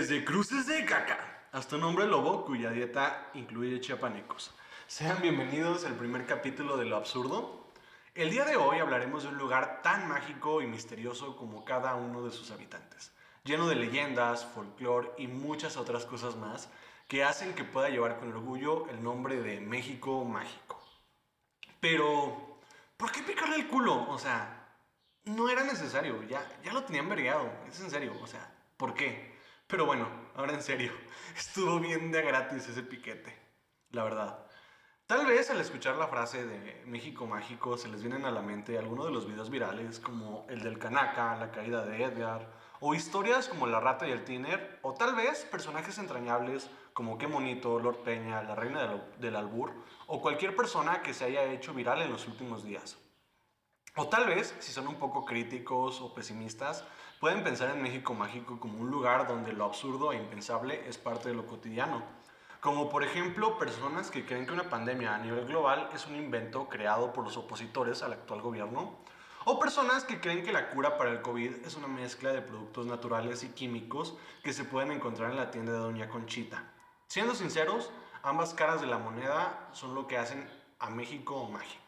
[0.00, 1.18] Desde cruces de caca
[1.52, 4.50] hasta un hombre lobo cuya dieta incluye chiapanecos.
[4.86, 7.66] Sean bienvenidos al primer capítulo de Lo Absurdo.
[8.14, 12.22] El día de hoy hablaremos de un lugar tan mágico y misterioso como cada uno
[12.22, 13.12] de sus habitantes,
[13.44, 16.70] lleno de leyendas, folclore y muchas otras cosas más
[17.06, 20.82] que hacen que pueda llevar con orgullo el nombre de México Mágico.
[21.78, 22.58] Pero,
[22.96, 24.08] ¿por qué picarle el culo?
[24.08, 24.66] O sea,
[25.24, 29.29] no era necesario, ya, ya lo tenían vergueado, es en serio, o sea, ¿por qué?
[29.70, 30.92] Pero bueno, ahora en serio,
[31.36, 33.38] estuvo bien de gratis ese piquete,
[33.90, 34.46] la verdad.
[35.06, 38.78] Tal vez al escuchar la frase de México Mágico se les vienen a la mente
[38.78, 42.48] algunos de los videos virales como el del Kanaka, la caída de Edgar,
[42.80, 47.26] o historias como La Rata y el Tiner, o tal vez personajes entrañables como Qué
[47.26, 49.72] Monito, Lord Peña, la Reina del, Albur,
[50.06, 52.98] o cualquier persona que se haya hecho viral en los últimos días.
[53.96, 56.84] O tal vez, si son un poco críticos o pesimistas,
[57.18, 61.28] pueden pensar en México Mágico como un lugar donde lo absurdo e impensable es parte
[61.28, 62.02] de lo cotidiano.
[62.60, 66.68] Como por ejemplo personas que creen que una pandemia a nivel global es un invento
[66.68, 68.98] creado por los opositores al actual gobierno.
[69.44, 72.86] O personas que creen que la cura para el COVID es una mezcla de productos
[72.86, 74.14] naturales y químicos
[74.44, 76.62] que se pueden encontrar en la tienda de Doña Conchita.
[77.08, 77.90] Siendo sinceros,
[78.22, 80.48] ambas caras de la moneda son lo que hacen
[80.78, 81.79] a México mágico.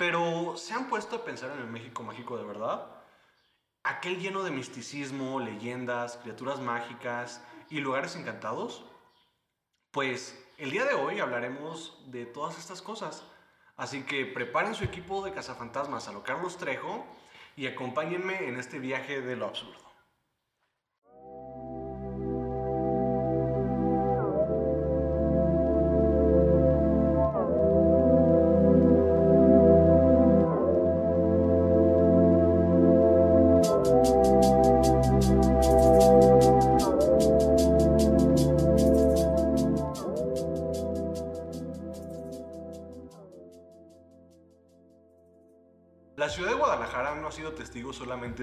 [0.00, 2.86] Pero, ¿se han puesto a pensar en el México mágico de verdad?
[3.82, 8.82] Aquel lleno de misticismo, leyendas, criaturas mágicas y lugares encantados.
[9.90, 13.24] Pues el día de hoy hablaremos de todas estas cosas.
[13.76, 17.04] Así que preparen su equipo de cazafantasmas a lo Carlos Trejo
[17.54, 19.89] y acompáñenme en este viaje de lo absurdo.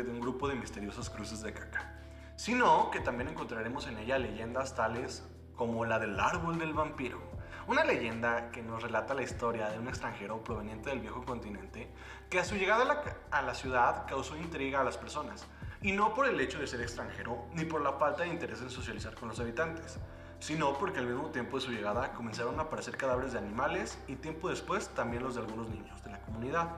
[0.04, 1.94] De un grupo de misteriosas cruces de caca,
[2.36, 5.24] sino que también encontraremos en ella leyendas tales
[5.56, 7.20] como la del árbol del vampiro,
[7.68, 11.92] una leyenda que nos relata la historia de un extranjero proveniente del viejo continente
[12.30, 15.46] que a su llegada a la, ciudad causó intriga a las personas,
[15.82, 18.70] y no por el hecho de ser extranjero ni por la falta de interés en
[18.70, 20.00] socializar con los habitantes,
[20.40, 24.16] sino porque al mismo tiempo de su llegada comenzaron a aparecer cadáveres de animales y
[24.16, 26.70] tiempo después también los de algunos niños de la comunidad.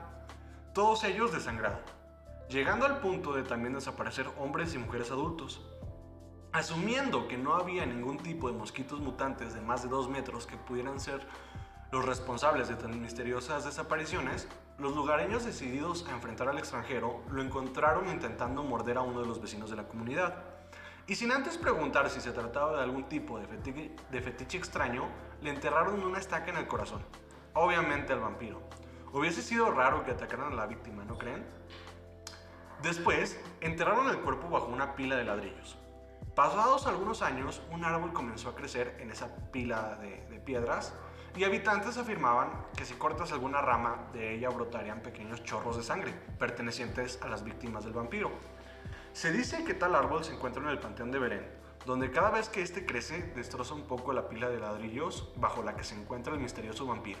[0.72, 1.80] Todos ellos de sangrado,
[2.50, 5.64] llegando al punto de también desaparecer hombres y mujeres adultos.
[6.52, 10.56] Asumiendo que no había ningún tipo de mosquitos mutantes de más de 2 metros que
[10.56, 11.24] pudieran ser
[11.92, 18.08] los responsables de tan misteriosas desapariciones, los lugareños decididos a enfrentar al extranjero lo encontraron
[18.08, 20.34] intentando morder a uno de los vecinos de la comunidad.
[21.06, 25.04] Y sin antes preguntar si se trataba de algún tipo de fetiche, de fetiche extraño,
[25.40, 27.04] le enterraron una estaca en el corazón.
[27.54, 28.60] Obviamente al vampiro.
[29.12, 31.44] Hubiese sido raro que atacaran a la víctima, ¿no creen?
[32.82, 35.76] Después, enterraron el cuerpo bajo una pila de ladrillos.
[36.34, 40.94] Pasados algunos años, un árbol comenzó a crecer en esa pila de, piedras
[41.36, 46.12] y habitantes afirmaban que si cortas alguna rama de ella brotarían pequeños chorros de sangre
[46.38, 48.30] pertenecientes a las víctimas del vampiro.
[49.12, 51.46] Se dice que tal árbol se encuentra en el Panteón de Belén,
[51.84, 55.76] donde cada vez que éste crece destroza un poco la pila de ladrillos bajo la
[55.76, 57.20] que se encuentra el misterioso vampiro.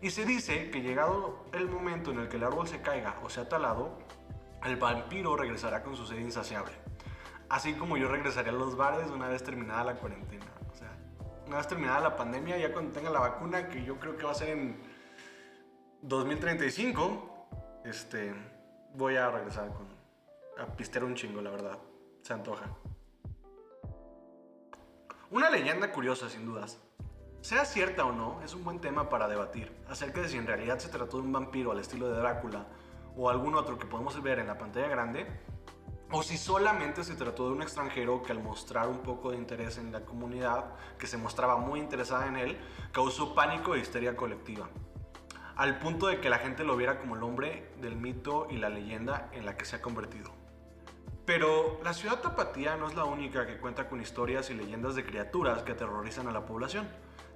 [0.00, 3.28] Y se dice que llegado el momento en el que el árbol se caiga o
[3.28, 3.98] sea talado,
[4.64, 6.72] el vampiro regresará con su sed insaciable.
[7.48, 10.46] Así como yo regresaré a los bares una vez terminada la cuarentena.
[10.72, 10.90] O sea,
[11.46, 14.32] una vez terminada la pandemia, ya cuando tenga la vacuna, que yo creo que va
[14.32, 14.80] a ser en
[16.02, 18.34] 2035, este,
[18.94, 19.86] voy a regresar con,
[20.58, 21.78] a pistear un chingo, la verdad.
[22.22, 22.64] Se antoja.
[25.30, 26.80] Una leyenda curiosa, sin dudas.
[27.40, 30.78] Sea cierta o no, es un buen tema para debatir acerca de si en realidad
[30.78, 32.66] se trató de un vampiro al estilo de Drácula
[33.16, 35.26] o algún otro que podemos ver en la pantalla grande,
[36.10, 39.78] o si solamente se trató de un extranjero que al mostrar un poco de interés
[39.78, 42.56] en la comunidad, que se mostraba muy interesada en él,
[42.92, 44.68] causó pánico e histeria colectiva,
[45.56, 48.68] al punto de que la gente lo viera como el hombre del mito y la
[48.68, 50.30] leyenda en la que se ha convertido.
[51.24, 55.04] Pero la ciudad tapatía no es la única que cuenta con historias y leyendas de
[55.04, 56.88] criaturas que aterrorizan a la población.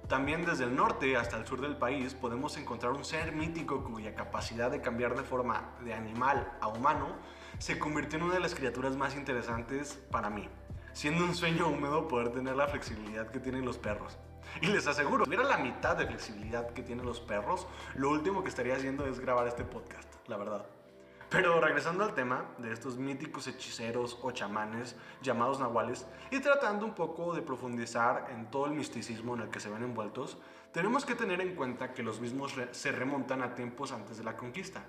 [0.07, 4.13] También desde el norte hasta el sur del país podemos encontrar un ser mítico cuya
[4.13, 7.15] capacidad de cambiar de forma de animal a humano
[7.59, 10.49] se convirtió en una de las criaturas más interesantes para mí,
[10.93, 14.17] siendo un sueño húmedo poder tener la flexibilidad que tienen los perros.
[14.61, 18.43] Y les aseguro, si tuviera la mitad de flexibilidad que tienen los perros, lo último
[18.43, 20.65] que estaría haciendo es grabar este podcast, la verdad.
[21.31, 26.93] Pero regresando al tema de estos míticos hechiceros o chamanes llamados nahuales y tratando un
[26.93, 30.37] poco de profundizar en todo el misticismo en el que se ven envueltos,
[30.73, 34.35] tenemos que tener en cuenta que los mismos se remontan a tiempos antes de la
[34.35, 34.83] conquista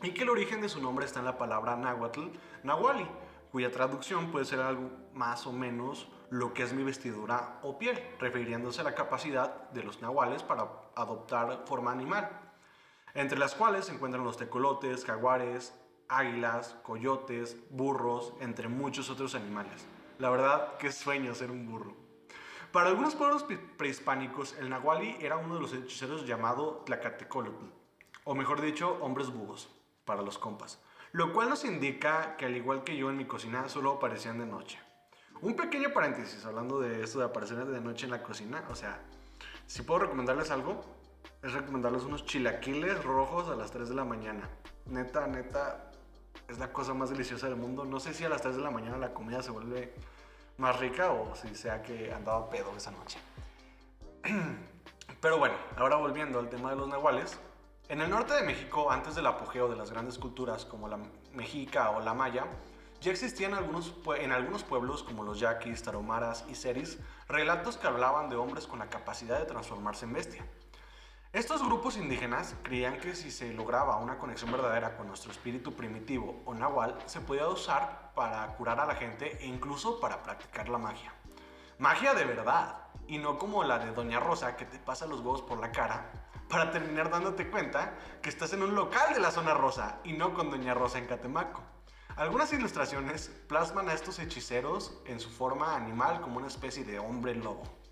[0.00, 2.28] y que el origen de su nombre está en la palabra náhuatl,
[2.62, 3.08] nahuali,
[3.50, 8.00] cuya traducción puede ser algo más o menos lo que es mi vestidura o piel,
[8.20, 12.43] refiriéndose a la capacidad de los nahuales para adoptar forma animal,
[13.14, 15.72] entre las cuales se encuentran los tecolotes, jaguares,
[16.08, 19.86] águilas, coyotes, burros, entre muchos otros animales.
[20.18, 21.94] La verdad, qué sueño ser un burro.
[22.72, 23.44] Para algunos pueblos
[23.76, 27.66] prehispánicos, el nahuali era uno de los hechiceros llamado Tlacatecolotl,
[28.24, 29.72] o mejor dicho, hombres búhos,
[30.04, 30.82] para los compas.
[31.12, 34.46] Lo cual nos indica que al igual que yo en mi cocina, solo aparecían de
[34.46, 34.80] noche.
[35.40, 39.00] Un pequeño paréntesis, hablando de esto de aparecer de noche en la cocina, o sea,
[39.66, 40.84] si puedo recomendarles algo,
[41.44, 44.48] es recomendarles unos chilaquiles rojos a las 3 de la mañana.
[44.86, 45.90] Neta, neta,
[46.48, 47.84] es la cosa más deliciosa del mundo.
[47.84, 49.94] No sé si a las 3 de la mañana la comida se vuelve
[50.56, 53.18] más rica o si sea que andaba pedo esa noche.
[55.20, 57.38] Pero bueno, ahora volviendo al tema de los nahuales.
[57.90, 60.98] En el norte de México, antes del apogeo de las grandes culturas como la
[61.34, 62.46] mexica o la maya,
[63.02, 66.98] ya existían algunos, en algunos pueblos como los yaquis, taromaras y seris
[67.28, 70.46] relatos que hablaban de hombres con la capacidad de transformarse en bestia.
[71.34, 76.40] Estos grupos indígenas creían que si se lograba una conexión verdadera con nuestro espíritu primitivo
[76.44, 80.78] o nahual, se podía usar para curar a la gente e incluso para practicar la
[80.78, 81.12] magia.
[81.78, 85.42] Magia de verdad, y no como la de Doña Rosa que te pasa los huevos
[85.42, 86.08] por la cara
[86.48, 90.34] para terminar dándote cuenta que estás en un local de la zona rosa y no
[90.34, 91.62] con Doña Rosa en Catemaco.
[92.14, 97.34] Algunas ilustraciones plasman a estos hechiceros en su forma animal como una especie de hombre
[97.34, 97.83] lobo.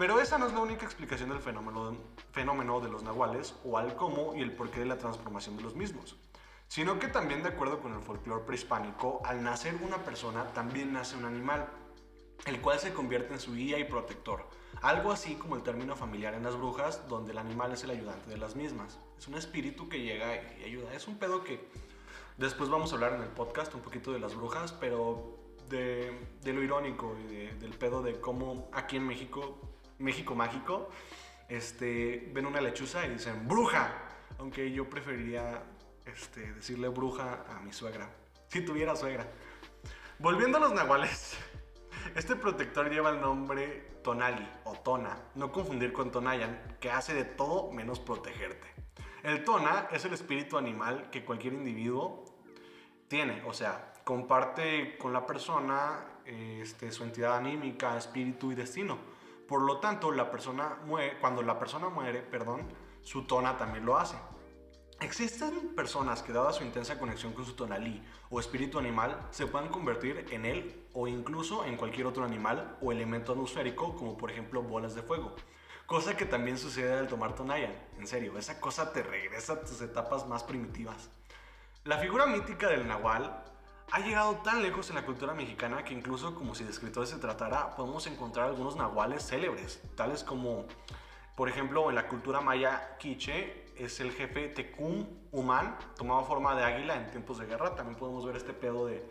[0.00, 1.94] Pero esa no es la única explicación del fenómeno,
[2.32, 5.76] fenómeno de los nahuales o al cómo y el porqué de la transformación de los
[5.76, 6.16] mismos,
[6.68, 11.18] sino que también de acuerdo con el folclore prehispánico, al nacer una persona también nace
[11.18, 11.68] un animal,
[12.46, 14.48] el cual se convierte en su guía y protector,
[14.80, 18.30] algo así como el término familiar en las brujas, donde el animal es el ayudante
[18.30, 18.98] de las mismas.
[19.18, 20.94] Es un espíritu que llega y ayuda.
[20.94, 21.68] Es un pedo que
[22.38, 25.36] después vamos a hablar en el podcast un poquito de las brujas, pero
[25.68, 29.58] de, lo irónico y del pedo de cómo aquí en México
[30.00, 30.90] México mágico,
[31.48, 33.92] este, ven una lechuza y dicen bruja,
[34.38, 35.62] aunque yo preferiría
[36.04, 38.10] este, decirle bruja a mi suegra,
[38.48, 39.26] si tuviera suegra.
[40.18, 41.36] Volviendo a los nahuales,
[42.14, 47.24] este protector lleva el nombre Tonali o Tona, no confundir con Tonayan, que hace de
[47.24, 48.66] todo menos protegerte.
[49.22, 52.24] El Tona es el espíritu animal que cualquier individuo
[53.08, 58.98] tiene, o sea, comparte con la persona este, su entidad anímica, espíritu y destino.
[59.50, 60.12] Por lo tanto,
[61.20, 62.68] cuando la persona muere, perdón,
[63.02, 64.16] su tona también lo hace.
[65.00, 68.00] Existen personas que dada su intensa conexión con su tonalí
[68.30, 72.92] o espíritu animal se pueden convertir en él o incluso en cualquier otro animal o
[72.92, 75.34] elemento atmosférico como por ejemplo bolas de fuego.
[75.84, 77.74] Cosa que también sucede al tomar Tonayan.
[77.98, 81.10] En serio, esa cosa te regresa a tus etapas más primitivas.
[81.82, 83.49] La figura mítica del Nahual
[83.92, 87.18] ha llegado tan lejos en la cultura mexicana que incluso como si de escritores se
[87.18, 90.66] tratara, podemos encontrar algunos nahuales célebres, tales como,
[91.34, 96.62] por ejemplo, en la cultura maya quiche es el jefe Tecum Humán, tomaba forma de
[96.64, 97.74] águila en tiempos de guerra.
[97.74, 99.02] También podemos ver este pedo de,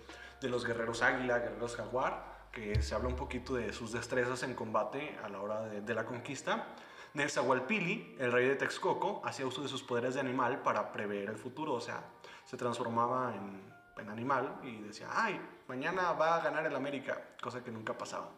[0.43, 5.17] los guerreros águila, guerreros jaguar, que se habla un poquito de sus destrezas en combate
[5.23, 6.67] a la hora de, de la conquista.
[7.15, 11.37] Nezahualpili, el rey de Texcoco, hacía uso de sus poderes de animal para prever el
[11.37, 12.03] futuro, o sea,
[12.45, 13.68] se transformaba en
[13.99, 18.29] en animal y decía, ay, mañana va a ganar el América, cosa que nunca pasaba.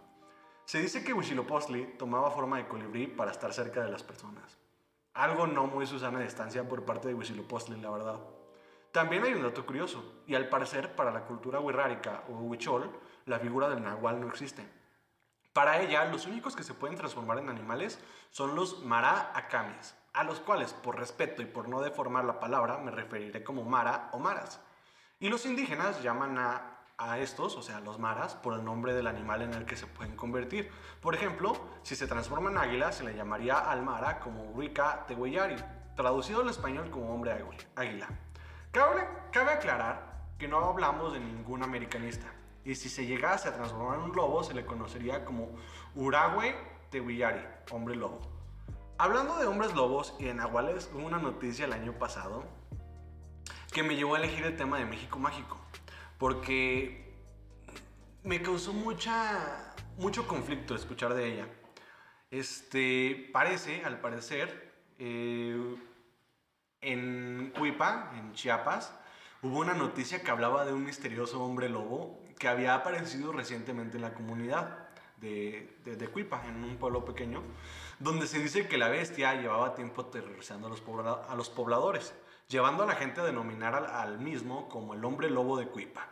[0.66, 4.58] Se dice que Huitzilopochtli tomaba forma de colibrí para estar cerca de las personas.
[5.14, 8.20] Algo no muy Susana de distancia por parte de Huitzilopochtli, la verdad.
[8.92, 12.92] También hay un dato curioso, y al parecer para la cultura wixárika o huichol,
[13.26, 14.68] la figura del nahual no existe.
[15.54, 18.00] Para ella, los únicos que se pueden transformar en animales
[18.30, 22.78] son los mara akamis, a los cuales, por respeto y por no deformar la palabra,
[22.78, 24.62] me referiré como mara o maras.
[25.22, 29.44] Y los indígenas llaman a, estos, o sea, los maras, por el nombre del animal
[29.44, 30.72] en el que se pueden convertir.
[31.00, 35.58] Por ejemplo, si se transforma en águila, se le llamaría al mara como Wicca Tehueyari,
[35.96, 38.08] traducido al español como hombre águila.
[38.72, 42.34] Cabe, cabe aclarar que no hablamos de ningún americanista,
[42.66, 45.50] y si se llegase a transformar en un lobo, se le conocería como
[45.94, 46.56] Uragüe
[46.90, 48.22] Tehueyari, hombre lobo.
[48.98, 52.61] Hablando de hombres lobos y de nahuales, hubo una noticia el año pasado
[53.72, 55.58] que me llevó a elegir el tema de México Mágico,
[56.18, 57.16] porque
[58.24, 61.48] me causó mucha, mucho conflicto escuchar de ella.
[62.30, 65.76] Este, parece, al parecer, eh,
[66.82, 68.94] en Cuipa, en Chiapas,
[69.42, 74.04] hubo una noticia que hablaba de un misterioso hombre lobo que había aparecido recientemente en
[74.04, 77.44] la comunidad de, de, Cuipa, en un pueblo pequeño,
[78.00, 80.84] donde se dice que la bestia llevaba tiempo aterrorizando a los,
[81.30, 82.14] a los pobladores,
[82.52, 86.10] llevando a la gente a denominar al, mismo como el hombre lobo de Cuipa.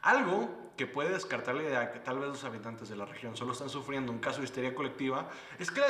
[0.00, 3.52] Algo que puede descartar la idea que tal vez los habitantes de la región solo
[3.52, 5.88] están sufriendo un caso de histeria colectiva es que la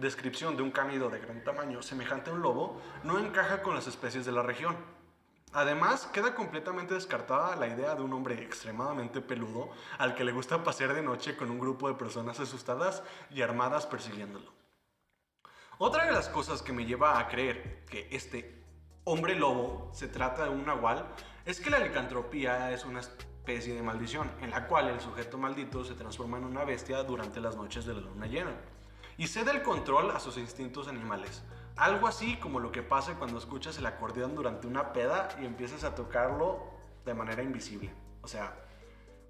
[0.00, 3.86] descripción de un cánido de gran tamaño semejante a un lobo no encaja con las
[3.86, 4.76] especies de la región.
[5.52, 10.62] Además, queda completamente descartada la idea de un hombre extremadamente peludo al que le gusta
[10.62, 14.52] pasear de noche con un grupo de personas asustadas y armadas persiguiéndolo.
[15.78, 18.65] Otra de las cosas que me lleva a creer que este
[19.08, 21.06] hombre lobo se trata de un nahual
[21.44, 25.84] es que la licantropía es una especie de maldición, en la cual el sujeto maldito
[25.84, 28.56] se transforma en una bestia durante las noches de la luna llena
[29.16, 31.44] y cede el control a sus instintos animales.
[31.76, 35.84] Algo así como lo que pasa cuando escuchas el acordeón durante una peda y empiezas
[35.84, 36.64] a tocarlo
[37.04, 37.94] de manera invisible.
[38.22, 38.56] O sea,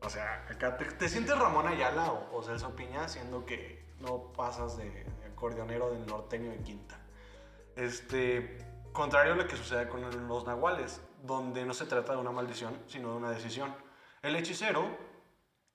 [0.00, 4.88] o sea, acá te, sientes Ramón Ayala o, o, Piña siendo que no pasas de,
[4.88, 6.99] de, acordeonero del norteño de quinta.
[7.76, 8.56] Este,
[8.97, 12.79] contrario a lo que sucede con los nahuales, donde no se trata de una maldición,
[12.87, 13.75] sino de una decisión.
[14.23, 14.88] El hechicero,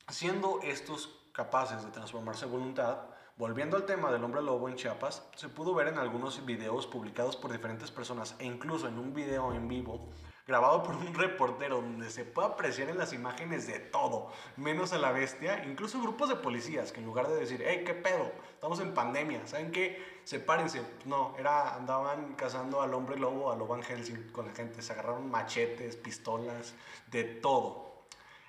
[0.10, 2.98] siendo estos capaces de transformarse a voluntad,
[3.38, 7.38] volviendo al tema del hombre lobo en Chiapas, se pudo ver en algunos videos publicados
[7.38, 10.10] por diferentes personas e incluso en un video en vivo
[10.48, 14.98] grabado por un reportero donde se puede apreciar en las imágenes de todo, menos a
[14.98, 18.80] la bestia, incluso grupos de policías que en lugar de decir, hey, qué pedo, estamos
[18.80, 20.11] en pandemia, ¿saben qué?
[20.24, 20.82] Sepárense.
[21.06, 24.94] No, era, andaban cazando al hombre lobo, a lo Van Helsing con la gente, se
[24.94, 26.74] agarraron machetes, pistolas,
[27.10, 28.06] de todo.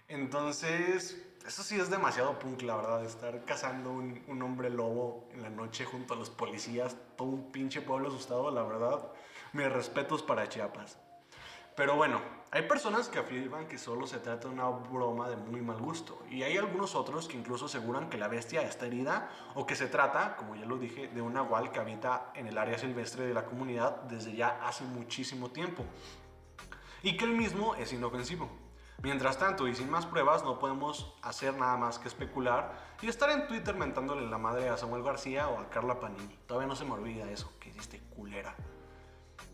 [0.09, 5.43] Entonces, eso sí es demasiado punk, la verdad, estar cazando un, un, hombre lobo en
[5.43, 9.11] la noche junto a los policías, todo un pinche pueblo asustado, la verdad,
[9.53, 10.99] mis respetos para Chiapas.
[11.75, 12.21] Pero bueno,
[12.55, 16.23] hay personas que afirman que solo se trata de una broma de muy mal gusto,
[16.31, 19.87] y hay algunos otros que incluso aseguran que la bestia está herida o que se
[19.87, 23.33] trata, como ya lo dije, de un nahual que habita en el área silvestre de
[23.33, 25.83] la comunidad desde ya hace muchísimo tiempo,
[27.03, 28.51] y que el mismo es inofensivo.
[29.03, 33.31] Mientras tanto, y sin más pruebas, no podemos hacer nada más que especular y estar
[33.31, 36.39] en Twitter mentándole la madre a Samuel García o a Carla Panini.
[36.47, 38.55] Todavía no se me olvida eso, que hiciste culera.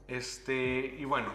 [0.07, 1.31] Este, y bueno,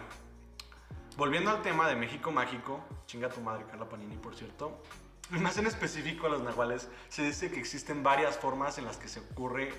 [1.16, 4.82] volviendo al tema de México Mágico, chinga tu madre Carla Panini, por cierto.
[5.30, 9.08] Más en específico a los nahuales, se dice que existen varias formas en las que
[9.08, 9.72] se ocurre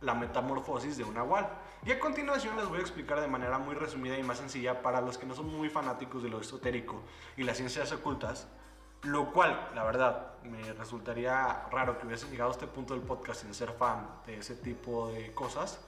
[0.00, 1.48] la metamorfosis de un nahual.
[1.84, 5.00] Y a continuación les voy a explicar de manera muy resumida y más sencilla para
[5.00, 7.02] los que no son muy fanáticos de lo esotérico
[7.36, 8.48] y las ciencias ocultas,
[9.02, 13.42] lo cual, la verdad, me resultaría raro que hubiesen llegado a este punto del podcast
[13.42, 15.80] sin ser fan de ese tipo de cosas.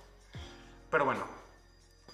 [0.90, 1.24] Pero bueno,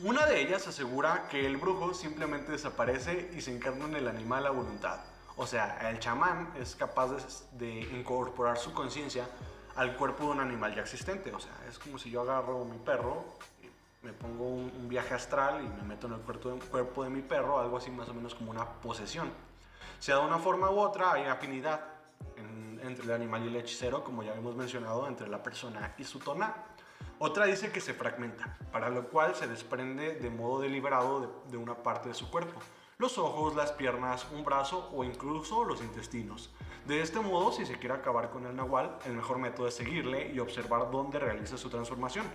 [0.00, 4.46] una de ellas asegura que el brujo simplemente desaparece y se encarna en el animal
[4.46, 4.98] a voluntad.
[5.36, 7.10] O sea, el chamán es capaz
[7.52, 9.28] de, incorporar su conciencia
[9.76, 11.32] al cuerpo de un animal ya existente.
[11.32, 13.24] O sea, es como si yo agarro mi perro,
[14.02, 17.22] me pongo un, viaje astral y me meto en el cuerpo de, cuerpo de mi
[17.22, 19.30] perro, algo así más o menos como una posesión.
[20.00, 21.80] Sea de una forma u otra, hay afinidad
[22.82, 26.18] entre el animal y el hechicero, como ya hemos mencionado, entre la persona y su
[26.18, 26.54] tona.
[27.26, 31.74] Otra dice que se fragmenta, para lo cual se desprende de modo deliberado de, una
[31.74, 32.60] parte de su cuerpo
[32.98, 36.54] los ojos, las piernas, un brazo o incluso los intestinos.
[36.86, 40.32] De este modo, si se quiere acabar con el nahual, el mejor método es seguirle
[40.34, 42.26] y observar dónde realiza su transformación.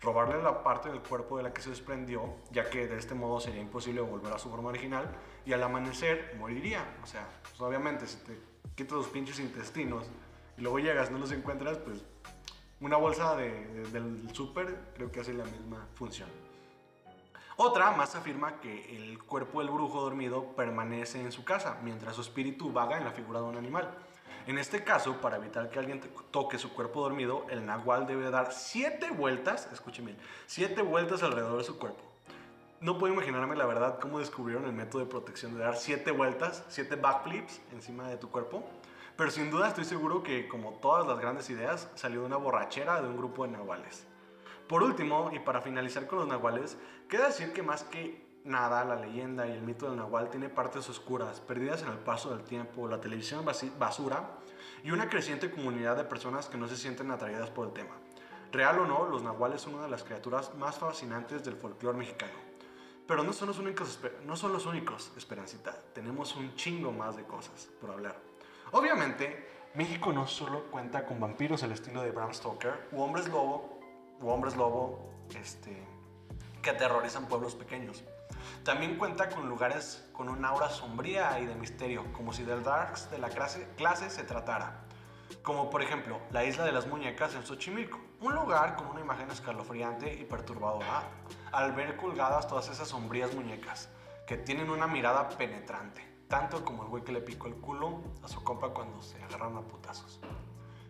[0.00, 3.40] Robarle la parte del cuerpo de la que se desprendió, ya que de este modo
[3.40, 5.14] sería imposible volver a su forma original
[5.44, 6.96] y al amanecer moriría.
[7.02, 8.38] O sea, pues, obviamente si te
[8.74, 10.06] quitas los pinches intestinos
[10.56, 12.02] y luego llegas, no los encuentras, pues
[12.80, 16.28] una bolsa del súper creo que hace la misma función.
[17.56, 22.20] Otra más afirma que el cuerpo del brujo dormido permanece en su casa, mientras su
[22.20, 23.90] espíritu vaga en la figura de un animal.
[24.46, 28.52] En este caso, para evitar que alguien toque su cuerpo dormido, el nahual debe dar
[28.52, 32.02] siete vueltas, escuchen bien, siete vueltas alrededor de su cuerpo.
[32.80, 36.64] No puedo imaginarme la verdad cómo descubrieron el método de protección de dar siete vueltas,
[36.68, 38.64] siete backflips encima de tu cuerpo.
[39.18, 43.02] Pero sin duda estoy seguro que, como todas las grandes ideas, salió de una borrachera
[43.02, 44.06] de un grupo de nahuales.
[44.68, 48.94] Por último, y para finalizar con los nahuales, queda decir que más que nada, la
[48.94, 52.86] leyenda y el mito del nahual tiene partes oscuras, perdidas en el paso del tiempo,
[52.86, 54.38] la televisión basura
[54.84, 57.96] y una creciente comunidad de personas que no se sienten atraídas por el tema.
[58.52, 62.38] Real o no, los nahuales son una de las criaturas más fascinantes del folclore mexicano.
[63.08, 65.72] Pero no son los únicos, no son los únicos, Esperancita.
[65.92, 68.37] Tenemos un chingo más de cosas por hablar.
[68.72, 73.78] Obviamente, México no solo cuenta con vampiros al estilo de Bram Stoker u hombres lobo
[74.20, 75.86] u hombres lobo este,
[76.60, 78.04] que aterrorizan pueblos pequeños.
[78.64, 83.10] También cuenta con lugares con un aura sombría y de misterio, como si del Darks
[83.10, 84.84] de la clase, clase se tratara.
[85.42, 89.30] Como por ejemplo, la isla de las muñecas en Xochimilco, un lugar con una imagen
[89.30, 91.04] escalofriante y perturbadora
[91.52, 93.88] al ver colgadas todas esas sombrías muñecas,
[94.26, 98.28] que tienen una mirada penetrante, tanto como el güey que le picó el culo a
[98.28, 100.20] su compa cuando se agarraron a putazos.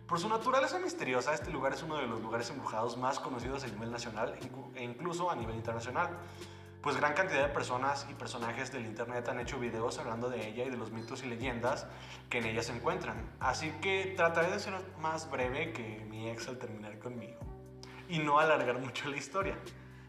[0.07, 3.67] Por su naturaleza misteriosa, este lugar es uno de los lugares embrujados más conocidos a
[3.67, 4.37] nivel nacional
[4.75, 6.17] e incluso a nivel internacional,
[6.81, 10.65] pues gran cantidad de personas y personajes del internet han hecho videos hablando de ella
[10.65, 11.85] y de los mitos y leyendas
[12.29, 13.35] que en ella se encuentran.
[13.39, 17.39] Así que trataré de ser más breve que mi ex al terminar conmigo
[18.07, 19.57] y no alargar mucho la historia.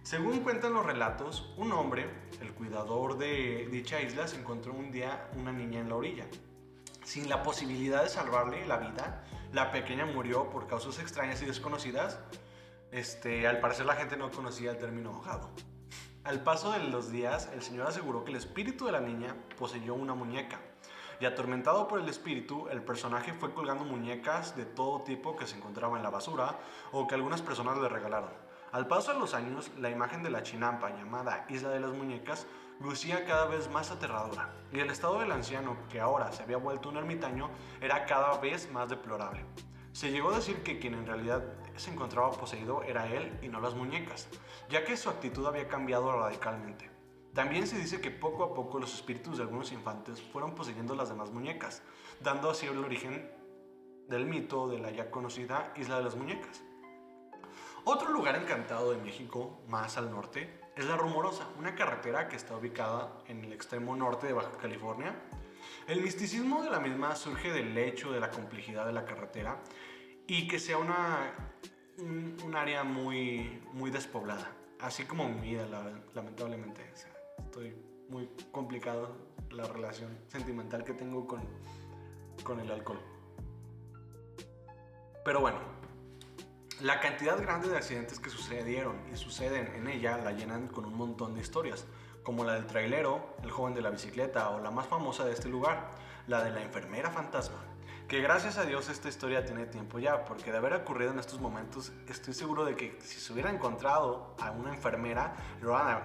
[0.03, 2.09] Según cuentan los relatos, un hombre,
[2.41, 6.27] el cuidador de dicha isla, se encontró un día una niña en la orilla.
[7.05, 12.19] Sin la posibilidad de salvarle la vida, la pequeña murió por causas extrañas y desconocidas.
[12.93, 15.51] Este, al parecer la gente no conocía el término ahogado.
[16.25, 19.95] Al paso de los días, el Señor aseguró que el espíritu de la niña poseyó
[19.95, 20.61] una muñeca.
[21.21, 25.59] Y atormentado por el espíritu, el personaje fue colgando muñecas de todo tipo que se
[25.59, 26.59] encontraba en la basura
[26.91, 28.50] o que algunas personas le regalaron.
[28.73, 32.47] Al paso de los años, la imagen de la chinampa llamada Isla de las Muñecas
[32.79, 36.89] lucía cada vez más aterradora, y el estado del anciano, que ahora se había vuelto
[36.89, 37.51] un ermitaño,
[37.81, 39.45] era cada vez más deplorable.
[39.91, 41.43] Se llegó a decir que quien en realidad
[41.75, 44.29] se encontraba poseído era él y no las muñecas,
[44.69, 46.89] ya que su actitud había cambiado radicalmente.
[47.35, 51.09] También se dice que poco a poco los espíritus de algunos infantes fueron poseyendo las
[51.09, 51.83] demás muñecas,
[52.21, 53.33] dando así el origen
[54.09, 56.63] del mito de la ya conocida Isla de las Muñecas.
[57.85, 62.55] Otro lugar encantado de México, más al norte, es La Rumorosa, una carretera que está
[62.57, 65.15] ubicada en el extremo norte de Baja California.
[65.87, 69.63] El misticismo de la misma surge del hecho de la complejidad de la carretera
[70.27, 71.35] y que sea una,
[71.99, 75.67] un, área muy, muy despoblada, así como mi vida,
[76.15, 76.83] lamentablemente.
[77.39, 77.75] estoy
[78.09, 79.17] muy complicado
[79.51, 81.41] la relación sentimental que tengo con,
[82.45, 83.01] con el alcohol.
[85.25, 85.80] Pero bueno,
[86.83, 90.97] la cantidad grande de accidentes que sucedieron y suceden en ella la llenan con un
[90.97, 91.85] montón de historias,
[92.23, 95.49] como la del trailero, el joven de la bicicleta o la más famosa de este
[95.49, 95.91] lugar,
[96.27, 97.59] la de la enfermera fantasma.
[98.09, 101.41] Que gracias a Dios esta historia tiene tiempo ya, porque de haber ocurrido en estos
[101.41, 105.37] momentos, estoy seguro de que si se hubiera encontrado a una enfermera,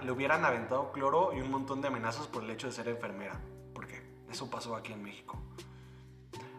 [0.04, 3.40] le hubieran aventado cloro y un montón de amenazas por el hecho de ser enfermera,
[3.74, 5.42] porque eso pasó aquí en México.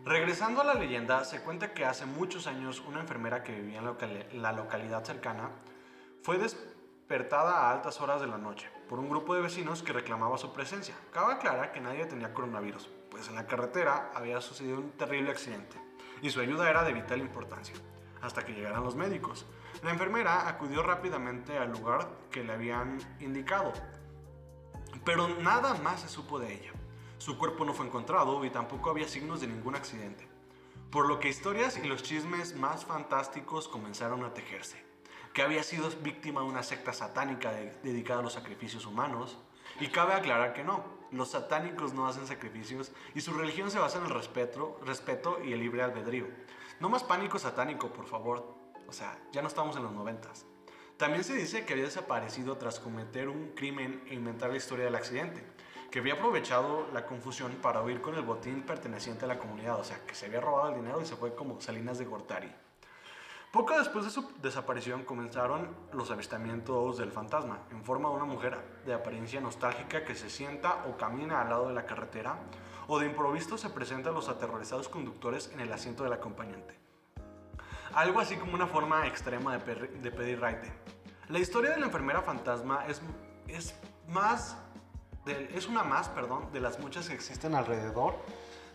[0.07, 4.41] Regresando a la leyenda, se cuenta que hace muchos años una enfermera que vivía en
[4.41, 5.51] la localidad cercana
[6.23, 10.39] fue despertada a altas horas de la noche por un grupo de vecinos que reclamaba
[10.39, 10.95] su presencia.
[11.13, 15.77] Cabe aclarar que nadie tenía coronavirus, pues en la carretera había sucedido un terrible accidente
[16.23, 17.75] y su ayuda era de vital importancia,
[18.23, 19.45] hasta que llegaran los médicos.
[19.83, 23.73] La enfermera acudió rápidamente al lugar que le habían indicado,
[25.05, 26.71] pero nada más se supo de ella.
[27.19, 30.29] Su cuerpo no fue encontrado y tampoco había signos de ningún accidente,
[30.91, 34.85] por lo que historias y los chismes más fantásticos comenzaron a tejerse.
[35.33, 37.53] Que había sido víctima de una secta satánica
[37.83, 39.39] dedicada a los sacrificios humanos,
[39.81, 43.99] y cabe aclarar que no, los satánicos no hacen sacrificios y su religión se basa
[43.99, 46.27] en el respeto, respeto y el libre albedrío.
[46.81, 48.55] No más pánico satánico, por favor.
[48.89, 50.47] O sea, ya no estamos en los noventas.
[50.97, 54.95] También se dice que había desaparecido tras cometer un crimen e inventar la historia del
[54.95, 55.45] accidente,
[55.91, 59.85] que había aprovechado la confusión para huir con el botín perteneciente a la comunidad, o
[59.85, 62.53] sea, que se había robado el dinero y se fue como Salinas de Gortari.
[63.53, 68.59] Poco después de su desaparición comenzaron los avistamientos del fantasma, en forma de una mujer
[68.85, 72.39] de apariencia nostálgica que se sienta o camina al lado de la carretera,
[72.87, 76.75] o de improviso se presenta a los aterrorizados conductores en el asiento del acompañante.
[77.95, 80.71] Algo así como una forma extrema de, pedir raite.
[81.29, 83.01] La historia de la enfermera fantasma es,
[83.49, 83.75] es,
[84.07, 84.59] más
[85.27, 88.17] es una más perdón, de las muchas que existen alrededor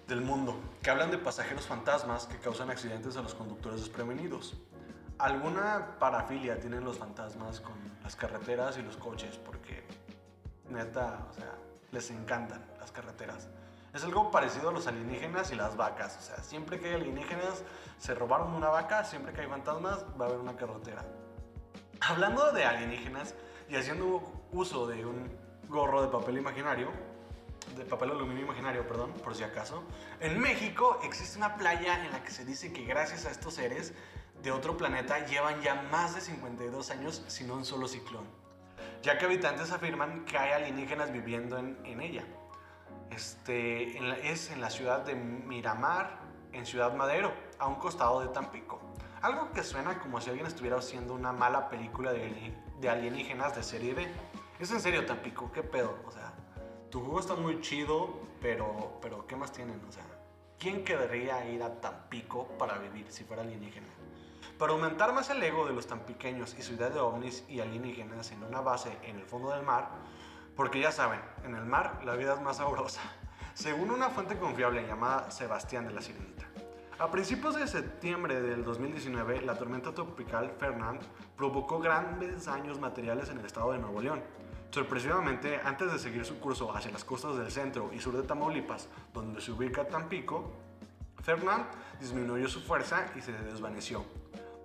[0.07, 4.55] del mundo, que hablan de pasajeros fantasmas que causan accidentes a los conductores desprevenidos.
[5.17, 9.83] Alguna parafilia tienen los fantasmas con las carreteras y los coches, porque
[10.69, 11.55] neta, o sea,
[11.91, 13.47] les encantan las carreteras.
[13.93, 16.17] Es algo parecido a los alienígenas y las vacas.
[16.17, 17.63] O sea, siempre que hay alienígenas,
[17.99, 21.03] se robaron una vaca, siempre que hay fantasmas, va a haber una carretera.
[21.99, 23.35] Hablando de alienígenas
[23.69, 25.29] y haciendo uso de un
[25.71, 26.89] gorro de papel imaginario,
[27.77, 29.83] de papel aluminio imaginario, perdón, por si acaso.
[30.19, 33.93] En México existe una playa en la que se dice que gracias a estos seres
[34.43, 38.25] de otro planeta llevan ya más de 52 años sin un solo ciclón,
[39.01, 42.25] ya que habitantes afirman que hay alienígenas viviendo en, en ella.
[43.09, 43.97] Este,
[44.29, 46.19] es en la ciudad de Miramar,
[46.51, 48.81] en Ciudad Madero, a un costado de Tampico.
[49.21, 53.63] Algo que suena como si alguien estuviera haciendo una mala película de, de alienígenas de
[53.63, 54.07] serie B.
[54.61, 55.97] Es en serio, Tampico, ¿qué pedo?
[56.05, 56.33] O sea,
[56.91, 59.81] tu jugo está muy chido, pero, pero ¿qué más tienen?
[59.89, 60.03] O sea,
[60.59, 63.87] ¿quién querría ir a Tampico para vivir si fuera alienígena?
[64.59, 68.31] Para aumentar más el ego de los tampiqueños y su idea de ovnis y alienígenas
[68.33, 69.89] en una base en el fondo del mar,
[70.55, 73.01] porque ya saben, en el mar la vida es más sabrosa,
[73.55, 76.45] según una fuente confiable llamada Sebastián de la Sirenita.
[76.99, 81.01] A principios de septiembre del 2019, la tormenta tropical Fernand
[81.35, 84.21] provocó grandes daños materiales en el estado de Nuevo León.
[84.71, 88.87] Sorpresivamente, antes de seguir su curso hacia las costas del centro y sur de Tamaulipas,
[89.13, 90.53] donde se ubica Tampico,
[91.21, 91.65] Fernand
[91.99, 94.05] disminuyó su fuerza y se desvaneció.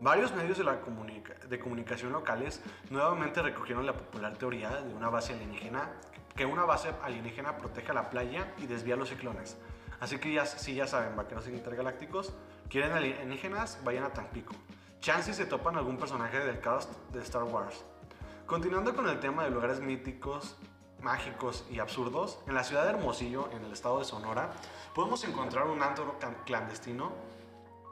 [0.01, 5.91] Varios medios de, comunicación locales nuevamente recogieron la popular teoría de una base alienígena,
[6.37, 9.57] que una base alienígena protege la playa y desvía los ciclones.
[9.99, 12.33] Así que ya, si ya saben, vaqueros intergalácticos,
[12.69, 14.55] quieren alienígenas, vayan a Tampico.
[15.01, 17.85] Chance se topan algún personaje del cast de Star Wars.
[18.47, 20.55] Continuando con el tema de lugares míticos,
[21.03, 24.53] mágicos y absurdos, en la ciudad de Hermosillo, en el estado de Sonora,
[24.95, 27.11] podemos encontrar un antro clandestino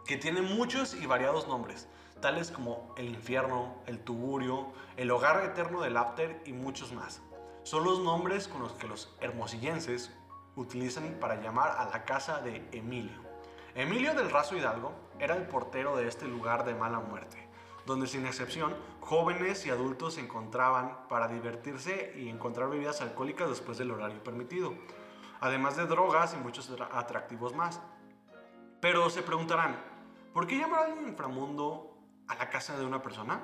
[0.07, 1.89] que tiene muchos y variados nombres,
[2.21, 7.21] tales como el infierno, el tuburio, el hogar eterno del Apter y muchos más.
[7.65, 10.13] Son los nombres con los que los hermosillenses
[10.55, 13.19] utilizan para llamar a la casa de Emilio.
[13.75, 17.44] Emilio del Razo Hidalgo era el portero de este lugar de mala muerte,
[17.87, 23.77] donde sin excepción jóvenes y adultos se encontraban para divertirse y encontrar bebidas alcohólicas después
[23.79, 24.75] del horario permitido,
[25.41, 27.81] además de drogas y muchos atractivos más.
[28.81, 29.77] Pero se preguntarán,
[30.33, 31.97] ¿por qué llamar al inframundo
[32.29, 33.41] a la casa de una persona?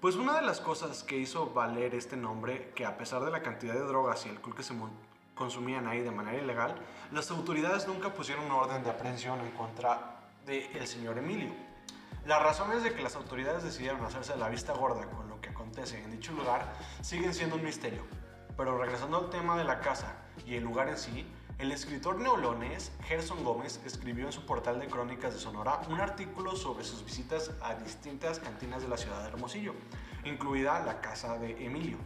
[0.00, 3.42] Pues una de las cosas que hizo valer este nombre, que a pesar de la
[3.42, 4.74] cantidad de drogas y alcohol que se
[5.34, 6.76] consumían ahí de manera ilegal,
[7.12, 11.67] las autoridades nunca pusieron una orden de aprehensión en contra del señor Emilio.
[12.26, 16.02] Las razones de que las autoridades decidieron hacerse la vista gorda con lo que acontece
[16.02, 18.02] en dicho lugar siguen siendo un misterio.
[18.56, 21.26] Pero regresando al tema de la casa y el lugar en sí,
[21.58, 26.54] el escritor neolonés Gerson Gómez escribió en su portal de crónicas de Sonora un artículo
[26.54, 29.74] sobre sus visitas a distintas cantinas de la ciudad de Hermosillo,
[30.24, 31.98] incluida la casa de Emilio.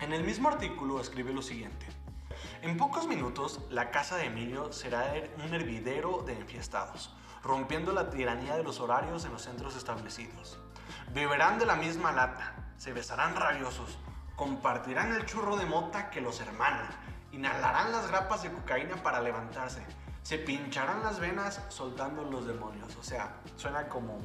[0.00, 1.86] En el mismo artículo escribe lo siguiente.
[2.62, 7.14] En pocos minutos, la casa de Emilio será un hervidero de enfiestados,
[7.46, 10.58] rompiendo la tiranía de los horarios en los centros establecidos.
[11.14, 13.98] Beberán de la misma lata, se besarán rabiosos,
[14.34, 16.90] compartirán el churro de mota que los hermana,
[17.32, 19.82] inhalarán las grapas de cocaína para levantarse,
[20.22, 22.96] se pincharán las venas soltando los demonios.
[22.96, 24.18] O sea, suena como,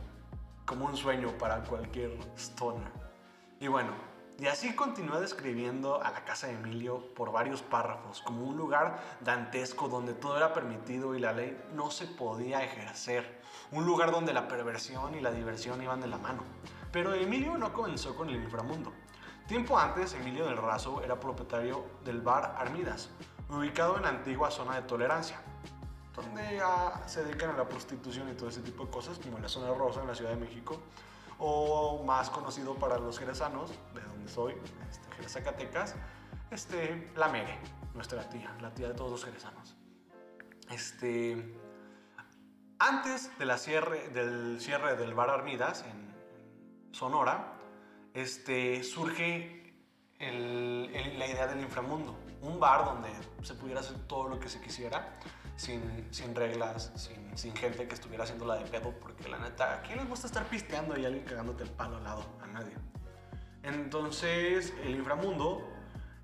[0.66, 2.92] como un sueño para cualquier stoner.
[3.60, 3.94] Y bueno,
[4.40, 9.00] y así continúa describiendo a la casa de Emilio por varios párrafos, como un lugar
[9.22, 13.42] dantesco donde todo era permitido y la ley no se podía ejercer.
[13.72, 16.44] Un lugar donde la perversión y la diversión iban de la mano.
[16.92, 18.92] Pero Emilio no comenzó con el inframundo.
[19.48, 23.10] Tiempo antes, Emilio del Razo era propietario del bar Armidas,
[23.50, 25.40] ubicado en la antigua zona de tolerancia,
[26.16, 26.62] donde
[27.06, 29.74] se dedican a la prostitución y todo ese tipo de cosas, como en la zona
[29.74, 30.80] rosa en la Ciudad de México
[31.44, 33.72] o más conocido para los jerezanos,
[34.22, 34.54] donde soy,
[34.90, 35.96] este, Jerez Zacatecas,
[36.52, 37.58] este, la Mere,
[37.94, 39.76] nuestra tía, la tía de todos los jerezanos.
[40.70, 41.58] Este,
[42.78, 47.54] antes de la cierre, del cierre del bar Armidas en Sonora,
[48.14, 49.74] este, surge
[50.20, 53.10] la idea del inframundo, un bar donde
[53.42, 55.18] se pudiera hacer todo lo que se quisiera
[55.56, 59.80] sin, sin reglas, sin, sin, gente que estuviera haciendo la de pedo, porque la neta,
[59.80, 62.24] ¿a quién les gusta estar pisteando y alguien cagándote el palo al lado?
[62.42, 62.76] A nadie.
[63.64, 65.68] Entonces, el inframundo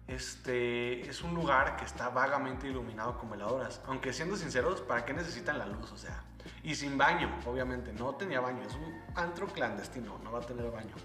[0.08, 3.82] este, es un lugar que está vagamente iluminado con veladoras.
[3.88, 5.92] Aunque siendo sinceros, ¿para qué necesitan la luz?
[5.92, 6.24] O sea,
[6.64, 8.64] y sin baño, obviamente, no tenía baño.
[8.64, 10.96] Es un antro clandestino, no va a tener baño.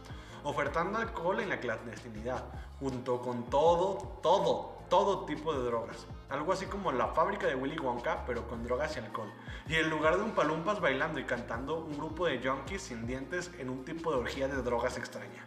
[0.45, 2.45] Ofertando alcohol en la clandestinidad,
[2.81, 6.07] junto con todo, todo, todo tipo de drogas.
[6.31, 9.33] Algo así como la fábrica de Willy Wonka, pero con drogas y alcohol.
[9.69, 13.51] Y en lugar de un palumpas bailando y cantando, un grupo de junkies sin dientes
[13.59, 15.45] en un tipo de orgía de drogas extraña.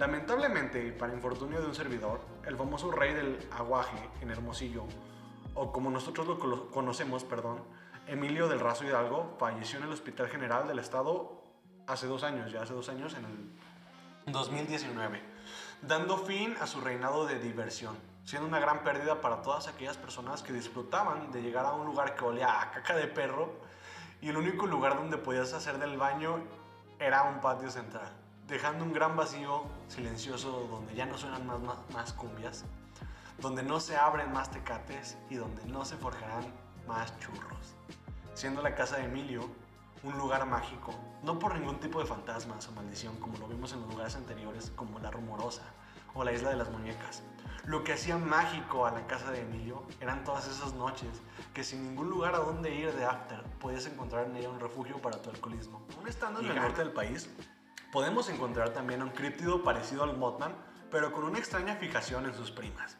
[0.00, 4.86] Lamentablemente, y para infortunio de un servidor, el famoso rey del aguaje en Hermosillo,
[5.54, 7.62] o como nosotros lo conocemos, perdón,
[8.06, 11.42] Emilio del Razo Hidalgo, falleció en el Hospital General del Estado
[11.86, 15.20] hace dos años, ya hace dos años, en el 2019,
[15.82, 20.42] dando fin a su reinado de diversión siendo una gran pérdida para todas aquellas personas
[20.42, 23.52] que disfrutaban de llegar a un lugar que olía a caca de perro
[24.22, 26.38] y el único lugar donde podías hacer del baño
[26.98, 28.12] era un patio central,
[28.50, 31.60] dejando un gran vacío silencioso donde ya no suenan más,
[31.92, 32.64] más, cumbias,
[33.38, 36.52] donde no se abren más tecates y donde no se forjarán
[36.86, 37.74] más churros,
[38.34, 39.48] siendo la casa de Emilio
[40.02, 43.82] un lugar mágico, no por ningún tipo de fantasmas o maldición como lo vimos en
[43.82, 45.62] los lugares anteriores como la rumorosa,
[46.14, 47.22] o la isla de las muñecas.
[47.66, 51.08] Lo que hacía mágico a la casa de Emilio eran todas esas noches
[51.54, 55.00] que sin ningún lugar a donde ir de after podías encontrar en ella un refugio
[55.00, 55.86] para tu alcoholismo.
[55.96, 57.28] Aún estando en el norte del país,
[57.92, 60.54] podemos encontrar también un críptido parecido al Mothman,
[60.90, 62.96] pero con una extraña fijación en sus primas.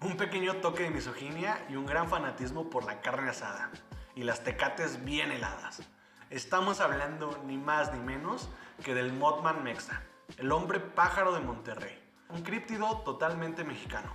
[0.00, 3.70] Un pequeño toque de misoginia y un gran fanatismo por la carne asada
[4.14, 5.82] y las tecates bien heladas.
[6.30, 8.48] Estamos hablando ni más ni menos
[8.84, 10.02] que del Mothman Mexa,
[10.36, 11.98] el hombre pájaro de Monterrey.
[12.28, 14.14] Un críptido totalmente mexicano.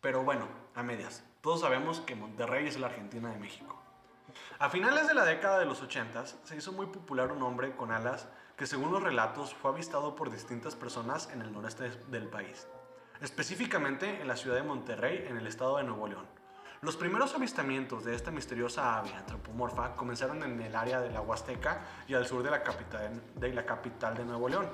[0.00, 1.24] Pero bueno, a medias.
[1.40, 3.80] Todos sabemos que Monterrey es la Argentina de México.
[4.58, 7.90] A finales de la década de los 80 se hizo muy popular un hombre con
[7.90, 12.66] alas que según los relatos fue avistado por distintas personas en el noreste del país,
[13.20, 16.26] específicamente en la ciudad de Monterrey en el estado de Nuevo León.
[16.80, 21.82] Los primeros avistamientos de esta misteriosa ave antropomorfa comenzaron en el área de la Huasteca
[22.08, 24.68] y al sur de la capital de, la capital de Nuevo León,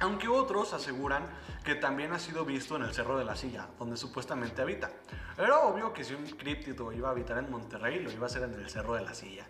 [0.00, 1.26] aunque otros aseguran
[1.62, 4.90] que también ha sido visto en el Cerro de la Silla, donde supuestamente habita.
[5.36, 8.42] Era obvio que si un críptido iba a habitar en Monterrey, lo iba a hacer
[8.42, 9.46] en el Cerro de la Silla.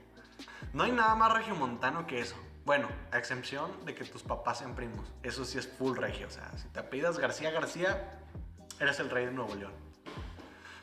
[0.72, 2.36] No hay nada más regiomontano que eso.
[2.64, 5.12] Bueno, a excepción de que tus papás sean primos.
[5.22, 6.26] Eso sí es full regio.
[6.26, 8.22] O sea, si te apellidas García García,
[8.80, 9.72] eres el rey de Nuevo León.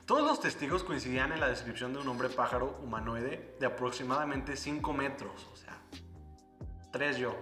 [0.06, 4.94] Todos los testigos coincidían en la descripción de un hombre pájaro humanoide de aproximadamente 5
[4.94, 5.78] metros, o sea,
[6.91, 7.36] 3 yo,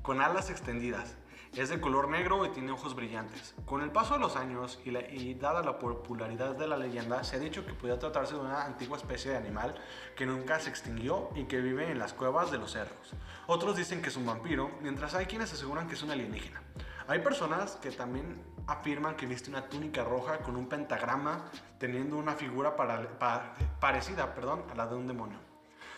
[0.00, 1.17] con alas extendidas,
[1.56, 3.54] es de color negro y tiene ojos brillantes.
[3.64, 7.38] Con el paso de los años y, dada la popularidad de la leyenda, se ha
[7.38, 9.74] dicho que podía tratarse de una antigua especie de animal
[10.16, 13.14] que nunca se extinguió y que vive en las cuevas de los cerros.
[13.46, 16.62] Otros dicen que es un vampiro, mientras hay quienes aseguran que es un alienígena.
[17.08, 22.34] Hay personas que también afirman que viste una túnica roja con un pentagrama teniendo una
[22.34, 25.38] figura parecida perdón, a la de un demonio.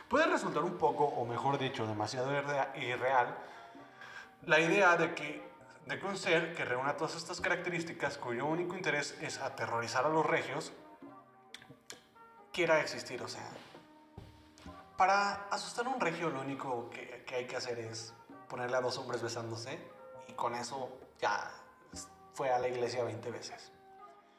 [0.09, 2.33] Puede resultar un poco, o mejor dicho, demasiado
[2.77, 3.37] irreal
[4.47, 5.43] la idea de que,
[5.87, 10.25] de un ser que reúna todas estas características cuyo único interés es aterrorizar a los
[10.25, 10.73] regios,
[12.53, 13.23] quiera existir.
[13.23, 13.49] O sea,
[14.97, 18.15] para asustar a un regio lo único que, que hay que hacer es
[18.49, 19.79] ponerle a dos hombres besándose
[20.29, 21.51] y con eso ya
[22.35, 23.73] fue a la iglesia 20 veces.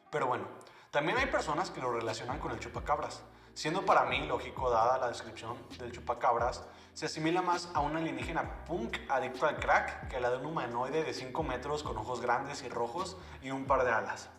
[0.09, 0.45] Pero bueno,
[0.91, 3.21] también hay personas que lo relacionan con el chupacabras,
[3.61, 6.63] siendo para mí lógico dada la descripción del chupacabras
[6.95, 10.47] se asimila más a un alienígena punk adicto al crack que a la de un
[10.47, 14.29] humanoide de 5 metros con ojos grandes y rojos y un par de alas.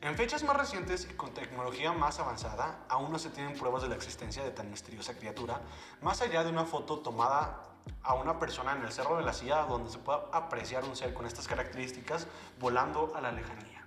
[0.00, 3.90] En fechas más recientes y con tecnología más avanzada, aún no se tienen pruebas de
[3.90, 5.60] la existencia de tan misteriosa criatura,
[6.00, 7.64] más allá de una foto tomada
[8.02, 11.12] a una persona en el Cerro de la Silla donde se pueda apreciar un ser
[11.12, 12.26] con estas características
[12.58, 13.86] volando a la lejanía.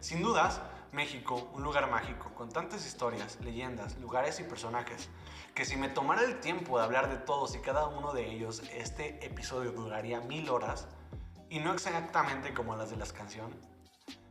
[0.00, 0.60] Sin dudas,
[0.92, 5.08] México, un lugar mágico, con tantas historias, leyendas, lugares y personajes,
[5.54, 8.62] que si me tomara el tiempo de hablar de todos y cada uno de ellos,
[8.72, 10.88] este episodio duraría mil horas,
[11.50, 13.58] y no exactamente como las de las canciones.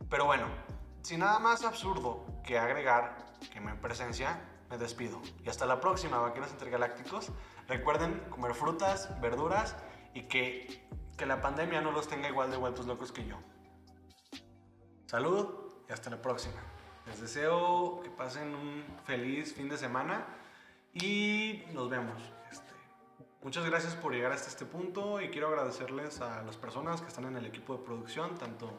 [0.08, 0.46] Pero bueno,
[1.02, 5.20] sin nada más absurdo que agregar que me presencia, me despido.
[5.44, 7.30] Y hasta la próxima, vaqueros intergalácticos.
[7.68, 9.76] Recuerden comer frutas, verduras
[10.14, 13.36] y que, que la pandemia no los tenga igual de vueltos locos que yo.
[15.06, 15.59] Salud
[15.92, 16.60] hasta la próxima.
[17.06, 20.26] Les deseo que pasen un feliz fin de semana
[20.92, 22.20] y nos vemos.
[22.50, 22.72] Este,
[23.42, 27.24] muchas gracias por llegar hasta este punto y quiero agradecerles a las personas que están
[27.24, 28.72] en el equipo de producción, tanto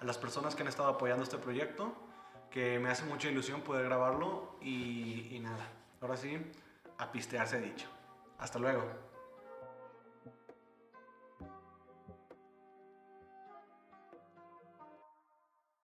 [0.00, 1.94] a las personas que han estado apoyando este proyecto,
[2.50, 5.66] que me hace mucha ilusión poder grabarlo y, y nada,
[6.00, 6.38] ahora sí,
[6.98, 7.86] a pistearse dicho.
[8.38, 9.09] Hasta luego.